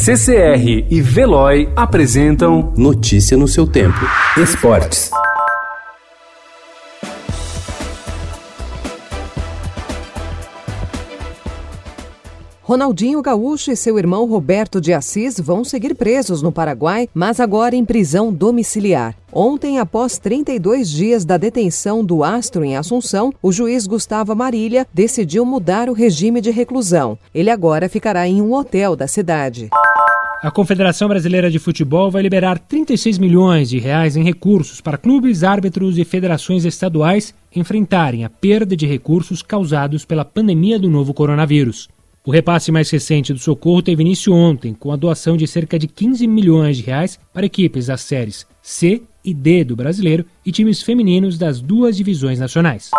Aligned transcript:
CCR 0.00 0.86
e 0.88 1.00
Veloy 1.02 1.68
apresentam 1.74 2.72
Notícia 2.76 3.36
no 3.36 3.48
seu 3.48 3.66
tempo. 3.66 3.98
Esportes. 4.40 5.10
Ronaldinho 12.62 13.20
Gaúcho 13.22 13.72
e 13.72 13.76
seu 13.76 13.98
irmão 13.98 14.24
Roberto 14.26 14.80
de 14.80 14.92
Assis 14.92 15.40
vão 15.40 15.64
seguir 15.64 15.94
presos 15.94 16.42
no 16.42 16.52
Paraguai, 16.52 17.08
mas 17.12 17.40
agora 17.40 17.74
em 17.74 17.84
prisão 17.84 18.32
domiciliar. 18.32 19.16
Ontem, 19.32 19.78
após 19.78 20.16
32 20.18 20.90
dias 20.90 21.24
da 21.24 21.36
detenção 21.36 22.04
do 22.04 22.22
astro 22.22 22.64
em 22.64 22.76
Assunção, 22.76 23.32
o 23.42 23.50
juiz 23.50 23.86
Gustavo 23.86 24.34
Marília 24.36 24.86
decidiu 24.92 25.44
mudar 25.44 25.88
o 25.88 25.92
regime 25.92 26.40
de 26.40 26.50
reclusão. 26.50 27.18
Ele 27.34 27.50
agora 27.50 27.88
ficará 27.88 28.28
em 28.28 28.40
um 28.40 28.52
hotel 28.52 28.94
da 28.94 29.06
cidade. 29.06 29.68
A 30.40 30.52
Confederação 30.52 31.08
Brasileira 31.08 31.50
de 31.50 31.58
Futebol 31.58 32.12
vai 32.12 32.22
liberar 32.22 32.60
36 32.60 33.18
milhões 33.18 33.68
de 33.68 33.80
reais 33.80 34.16
em 34.16 34.22
recursos 34.22 34.80
para 34.80 34.96
clubes, 34.96 35.42
árbitros 35.42 35.98
e 35.98 36.04
federações 36.04 36.64
estaduais 36.64 37.34
enfrentarem 37.54 38.24
a 38.24 38.30
perda 38.30 38.76
de 38.76 38.86
recursos 38.86 39.42
causados 39.42 40.04
pela 40.04 40.24
pandemia 40.24 40.78
do 40.78 40.88
novo 40.88 41.12
coronavírus. 41.12 41.88
O 42.24 42.30
repasse 42.30 42.70
mais 42.70 42.88
recente 42.88 43.32
do 43.32 43.38
socorro 43.40 43.82
teve 43.82 44.02
início 44.02 44.32
ontem, 44.32 44.74
com 44.74 44.92
a 44.92 44.96
doação 44.96 45.36
de 45.36 45.44
cerca 45.44 45.76
de 45.76 45.88
15 45.88 46.24
milhões 46.28 46.76
de 46.76 46.84
reais 46.84 47.18
para 47.32 47.46
equipes 47.46 47.86
das 47.86 48.02
séries 48.02 48.46
C 48.62 49.02
e 49.24 49.34
D 49.34 49.64
do 49.64 49.74
brasileiro 49.74 50.24
e 50.46 50.52
times 50.52 50.82
femininos 50.82 51.36
das 51.36 51.60
duas 51.60 51.96
divisões 51.96 52.38
nacionais. 52.38 52.92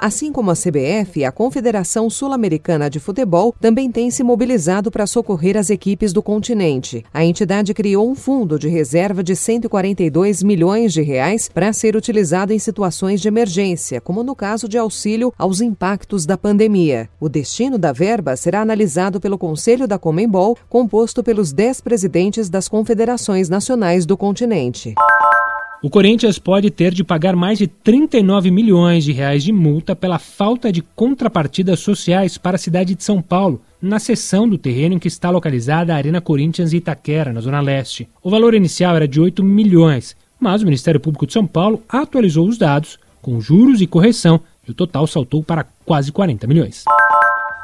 Assim 0.00 0.30
como 0.30 0.52
a 0.52 0.54
CBF, 0.54 1.24
a 1.24 1.32
Confederação 1.32 2.08
Sul-Americana 2.08 2.88
de 2.88 3.00
Futebol 3.00 3.52
também 3.60 3.90
tem 3.90 4.12
se 4.12 4.22
mobilizado 4.22 4.92
para 4.92 5.08
socorrer 5.08 5.56
as 5.56 5.70
equipes 5.70 6.12
do 6.12 6.22
continente. 6.22 7.04
A 7.12 7.24
entidade 7.24 7.74
criou 7.74 8.08
um 8.08 8.14
fundo 8.14 8.60
de 8.60 8.68
reserva 8.68 9.24
de 9.24 9.34
142 9.34 10.44
milhões 10.44 10.92
de 10.92 11.02
reais 11.02 11.50
para 11.52 11.72
ser 11.72 11.96
utilizado 11.96 12.52
em 12.52 12.60
situações 12.60 13.20
de 13.20 13.26
emergência, 13.26 14.00
como 14.00 14.22
no 14.22 14.36
caso 14.36 14.68
de 14.68 14.78
auxílio 14.78 15.34
aos 15.36 15.60
impactos 15.60 16.24
da 16.24 16.38
pandemia. 16.38 17.10
O 17.18 17.28
destino 17.28 17.76
da 17.76 17.90
verba 17.92 18.36
será 18.36 18.60
analisado 18.60 19.20
pelo 19.20 19.36
Conselho 19.36 19.88
da 19.88 19.98
Comembol, 19.98 20.56
composto 20.68 21.24
pelos 21.24 21.52
10 21.52 21.80
presidentes 21.80 22.48
das 22.48 22.68
confederações 22.68 23.48
nacionais 23.48 24.06
do 24.06 24.16
continente. 24.16 24.94
O 25.80 25.88
Corinthians 25.88 26.40
pode 26.40 26.72
ter 26.72 26.92
de 26.92 27.04
pagar 27.04 27.36
mais 27.36 27.56
de 27.56 27.68
39 27.68 28.50
milhões 28.50 29.04
de 29.04 29.12
reais 29.12 29.44
de 29.44 29.52
multa 29.52 29.94
pela 29.94 30.18
falta 30.18 30.72
de 30.72 30.82
contrapartidas 30.82 31.78
sociais 31.78 32.36
para 32.36 32.56
a 32.56 32.58
cidade 32.58 32.96
de 32.96 33.04
São 33.04 33.22
Paulo, 33.22 33.62
na 33.80 34.00
seção 34.00 34.48
do 34.48 34.58
terreno 34.58 34.96
em 34.96 34.98
que 34.98 35.06
está 35.06 35.30
localizada 35.30 35.94
a 35.94 35.96
Arena 35.96 36.20
Corinthians 36.20 36.72
Itaquera, 36.72 37.32
na 37.32 37.40
Zona 37.40 37.60
Leste. 37.60 38.08
O 38.24 38.28
valor 38.28 38.54
inicial 38.54 38.96
era 38.96 39.06
de 39.06 39.20
8 39.20 39.44
milhões, 39.44 40.16
mas 40.40 40.62
o 40.62 40.64
Ministério 40.64 40.98
Público 40.98 41.28
de 41.28 41.32
São 41.32 41.46
Paulo 41.46 41.80
atualizou 41.88 42.48
os 42.48 42.58
dados, 42.58 42.98
com 43.22 43.40
juros 43.40 43.80
e 43.80 43.86
correção, 43.86 44.40
e 44.66 44.72
o 44.72 44.74
total 44.74 45.06
saltou 45.06 45.44
para 45.44 45.64
quase 45.84 46.10
40 46.10 46.44
milhões. 46.48 46.84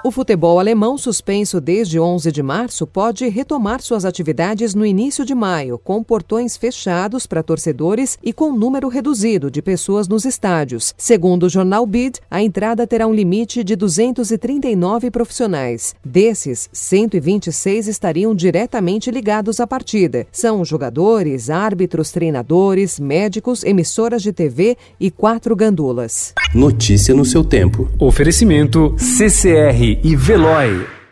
O 0.07 0.11
futebol 0.11 0.61
alemão, 0.61 0.99
suspenso 0.99 1.59
desde 1.63 1.99
11 1.99 2.31
de 2.31 2.43
março, 2.43 2.87
pode 2.87 3.27
retomar 3.27 3.81
suas 3.81 4.05
atividades 4.05 4.75
no 4.75 4.85
início 4.85 5.25
de 5.25 5.35
maio, 5.35 5.81
com 5.83 6.05
portões 6.05 6.59
fechados 6.59 7.27
para 7.27 7.43
torcedores 7.43 8.19
e 8.23 8.31
com 8.31 8.53
número 8.53 8.89
reduzido 8.89 9.51
de 9.51 9.63
pessoas 9.63 10.07
nos 10.07 10.27
estádios. 10.27 10.95
Segundo 10.99 11.45
o 11.45 11.49
jornal 11.49 11.87
Bild, 11.87 12.21
a 12.31 12.43
entrada 12.43 12.87
terá 12.87 13.07
um 13.07 13.15
limite 13.15 13.65
de 13.65 13.75
239 13.75 15.11
profissionais. 15.11 15.95
Desses, 16.05 16.69
126 16.71 17.89
estariam 17.89 18.35
diretamente 18.35 19.11
ligados 19.11 19.59
à 19.59 19.67
partida. 19.67 20.27
São 20.31 20.63
jogadores, 20.67 21.49
árbitros, 21.49 22.11
treinadores, 22.13 23.01
médicos, 23.01 23.65
emissoras 23.65 24.23
de 24.23 24.35
TV 24.35 24.77
e 25.01 25.11
quatro 25.11 25.57
gandulas. 25.57 26.35
Notícia 26.55 27.15
no 27.15 27.25
seu 27.25 27.43
tempo. 27.43 27.89
Oferecimento 27.99 28.95
CCR 28.99 29.94
e 30.03 30.17
Veloy. 30.17 31.04